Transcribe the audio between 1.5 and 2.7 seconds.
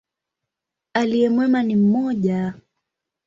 ni mmoja.